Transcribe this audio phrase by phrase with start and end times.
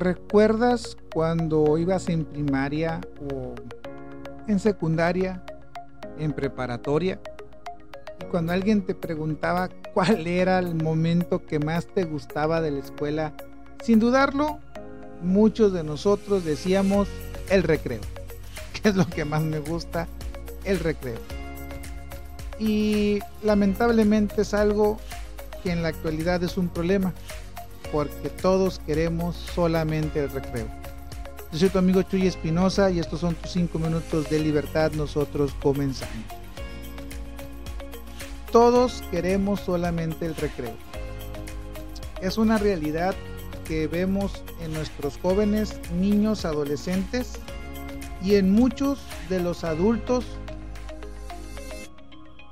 [0.00, 3.54] ¿Recuerdas cuando ibas en primaria o
[4.48, 5.44] en secundaria,
[6.18, 7.20] en preparatoria?
[8.18, 12.78] Y cuando alguien te preguntaba cuál era el momento que más te gustaba de la
[12.78, 13.34] escuela,
[13.82, 14.58] sin dudarlo,
[15.20, 17.06] muchos de nosotros decíamos
[17.50, 18.00] el recreo.
[18.72, 20.08] ¿Qué es lo que más me gusta?
[20.64, 21.18] El recreo.
[22.58, 24.96] Y lamentablemente es algo
[25.62, 27.12] que en la actualidad es un problema,
[27.92, 30.66] porque todos queremos solamente el recreo.
[31.52, 34.92] Yo soy tu amigo Chuy Espinosa y estos son tus 5 minutos de libertad.
[34.92, 36.14] Nosotros comenzamos.
[38.52, 40.74] Todos queremos solamente el recreo.
[42.20, 43.14] Es una realidad
[43.64, 47.38] que vemos en nuestros jóvenes, niños, adolescentes
[48.22, 50.24] y en muchos de los adultos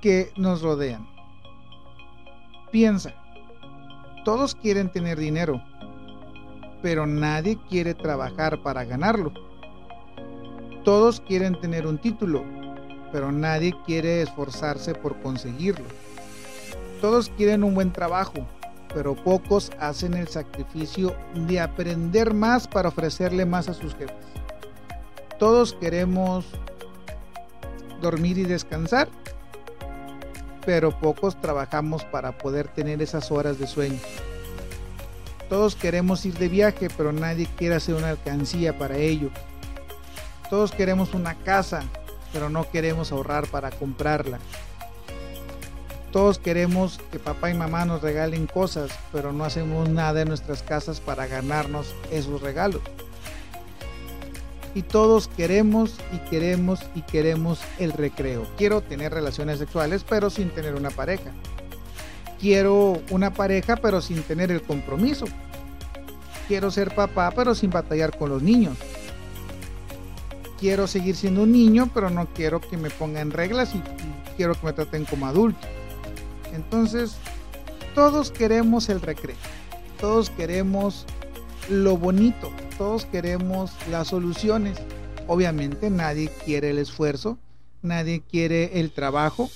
[0.00, 1.06] que nos rodean.
[2.70, 3.14] Piensa,
[4.24, 5.62] todos quieren tener dinero,
[6.80, 9.32] pero nadie quiere trabajar para ganarlo.
[10.84, 12.44] Todos quieren tener un título,
[13.12, 15.86] pero nadie quiere esforzarse por conseguirlo.
[17.00, 18.46] Todos quieren un buen trabajo,
[18.94, 24.16] pero pocos hacen el sacrificio de aprender más para ofrecerle más a sus jefes.
[25.38, 26.46] Todos queremos
[28.00, 29.08] dormir y descansar,
[30.64, 33.98] pero pocos trabajamos para poder tener esas horas de sueño.
[35.48, 39.30] Todos queremos ir de viaje, pero nadie quiere hacer una alcancía para ello.
[40.48, 41.82] Todos queremos una casa,
[42.32, 44.38] pero no queremos ahorrar para comprarla.
[46.10, 50.62] Todos queremos que papá y mamá nos regalen cosas, pero no hacemos nada en nuestras
[50.62, 52.82] casas para ganarnos esos regalos.
[54.74, 58.46] Y todos queremos y queremos y queremos el recreo.
[58.56, 61.30] Quiero tener relaciones sexuales, pero sin tener una pareja.
[62.40, 65.26] Quiero una pareja, pero sin tener el compromiso.
[66.48, 68.78] Quiero ser papá, pero sin batallar con los niños
[70.62, 73.82] quiero seguir siendo un niño, pero no quiero que me pongan reglas y,
[74.36, 75.66] quiero que me traten como adulto.
[76.54, 77.16] Entonces,
[77.96, 79.34] todos queremos el recreo,
[80.00, 81.04] todos queremos
[81.72, 84.78] lo bonito, todos queremos las soluciones.
[85.26, 87.38] Obviamente nadie quiere el esfuerzo,
[87.80, 89.48] nadie quiere el trabajo,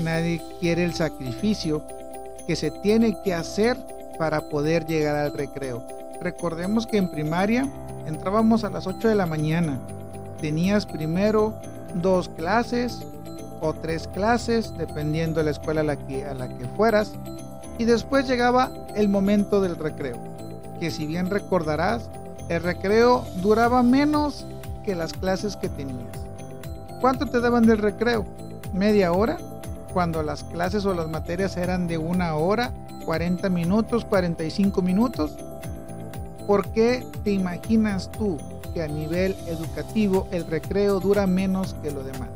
[0.00, 1.84] nadie quiere el sacrificio
[2.46, 3.76] que se tiene que hacer
[4.18, 5.86] para poder llegar al recreo.
[6.20, 7.70] Recordemos que en primaria
[8.06, 9.80] entrábamos a las 8 de la mañana,
[10.40, 11.54] tenías primero
[11.94, 13.00] dos clases
[13.60, 17.12] o tres clases, dependiendo de la escuela a la que, a la que fueras,
[17.78, 20.16] y después llegaba el momento del recreo,
[20.80, 22.10] que si bien recordarás,
[22.48, 24.46] el recreo duraba menos
[24.84, 26.18] que las clases que tenías.
[27.00, 28.24] ¿Cuánto te daban del recreo?
[28.72, 29.38] ¿Media hora?
[29.92, 32.72] Cuando las clases o las materias eran de una hora,
[33.04, 35.36] 40 minutos, 45 minutos.
[36.46, 38.38] ¿Por qué te imaginas tú
[38.72, 42.28] que a nivel educativo el recreo dura menos que lo demás.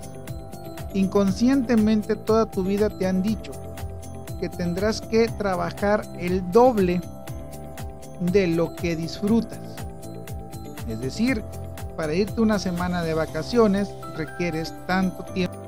[0.93, 3.53] Inconscientemente toda tu vida te han dicho
[4.41, 7.01] que tendrás que trabajar el doble
[8.21, 9.59] de lo que disfrutas.
[10.89, 11.43] Es decir,
[11.97, 15.65] para irte una semana de vacaciones requieres tanto tiempo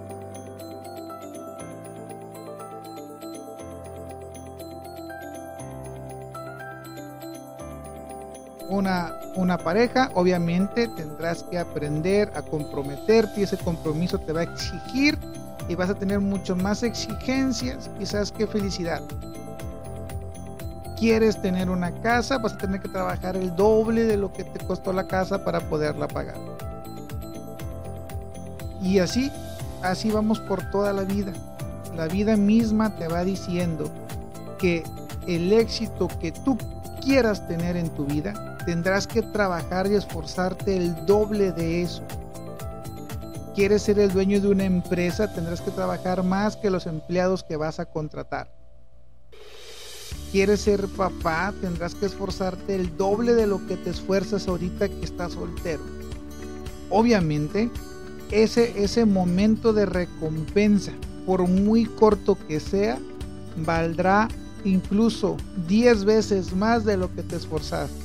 [8.68, 14.44] una, una pareja, obviamente tendrás que aprender a comprometerte y ese compromiso te va a
[14.44, 15.18] exigir
[15.68, 19.02] y vas a tener mucho más exigencias, quizás que felicidad.
[20.98, 24.64] Quieres tener una casa, vas a tener que trabajar el doble de lo que te
[24.66, 26.36] costó la casa para poderla pagar.
[28.82, 29.30] Y así,
[29.82, 31.32] así vamos por toda la vida.
[31.94, 33.90] La vida misma te va diciendo
[34.58, 34.84] que
[35.26, 36.56] el éxito que tú
[37.02, 42.02] quieras tener en tu vida tendrás que trabajar y esforzarte el doble de eso.
[43.54, 45.32] ¿Quieres ser el dueño de una empresa?
[45.32, 48.48] Tendrás que trabajar más que los empleados que vas a contratar.
[50.36, 51.54] ¿Quieres ser papá?
[51.62, 55.80] Tendrás que esforzarte el doble de lo que te esfuerzas ahorita que estás soltero.
[56.90, 57.70] Obviamente,
[58.30, 60.92] ese, ese momento de recompensa,
[61.24, 62.98] por muy corto que sea,
[63.64, 64.28] valdrá
[64.66, 65.38] incluso
[65.68, 67.96] 10 veces más de lo que te esforzaste.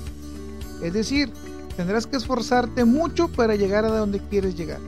[0.81, 1.33] Es decir,
[1.75, 4.79] tendrás que esforzarte mucho para llegar a donde quieres llegar.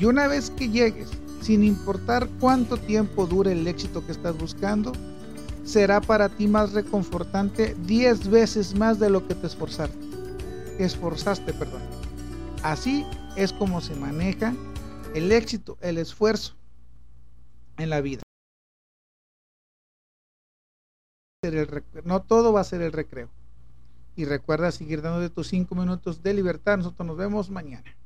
[0.00, 1.10] Y una vez que llegues,
[1.42, 4.90] sin importar cuánto tiempo dure el éxito que estás buscando,
[5.64, 9.98] será para ti más reconfortante 10 veces más de lo que te esforzaste.
[10.78, 11.82] Esforzaste, perdón.
[12.62, 13.04] Así
[13.36, 14.54] es como se maneja
[15.14, 16.54] el éxito, el esfuerzo
[17.78, 18.22] en la vida.
[22.04, 23.28] No todo va a ser el recreo.
[24.14, 26.76] y recuerda seguir dando de tus cinco minutos de libertad.
[26.76, 27.96] Nosotros nos vemos mañana.